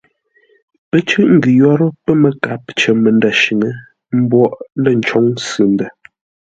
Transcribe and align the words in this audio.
Pə́ 0.89 0.99
cʉ́ʼ 1.07 1.27
ngʉ 1.35 1.45
yórə́ 1.59 1.89
pə́ 2.03 2.13
məkap 2.21 2.63
cər 2.79 2.97
məndə̂ 3.03 3.31
shʉ̌ŋ; 3.41 3.61
ə́ 4.11 4.17
mbóghʼ 4.21 4.57
lə̂ 4.83 4.91
ncôŋ 4.99 5.25
sʉ 5.47 5.63
ndə̂. 5.73 5.89